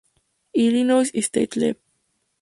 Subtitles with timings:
[0.55, 1.77] Illinois State Lab.